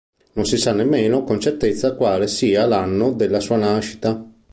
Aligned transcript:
Non 0.35 0.45
si 0.47 0.57
sa 0.57 0.73
nemmeno 0.73 1.23
con 1.23 1.39
certezza 1.39 1.93
quale 1.95 2.25
sia 2.25 2.65
l'anno 2.65 3.11
della 3.11 3.39
sua 3.39 3.57
nascita. 3.57 4.27